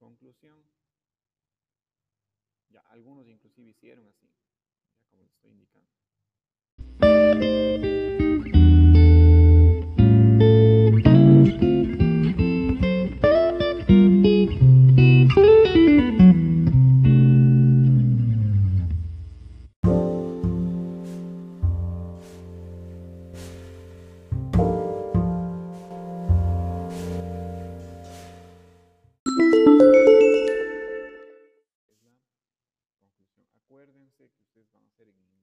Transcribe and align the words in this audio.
Conclusión. 0.00 0.64
Ya, 2.70 2.80
algunos 2.88 3.28
inclusive 3.28 3.68
hicieron 3.68 4.06
así, 4.08 4.26
ya 4.96 5.04
como 5.10 5.22
les 5.22 5.32
estoy 5.32 5.50
indicando. 5.50 5.90
Acuérdense 33.70 34.28
que 34.32 34.42
ustedes 34.42 34.68
van 34.72 34.82
a 34.82 34.88
hacer 34.88 35.06
en. 35.06 35.39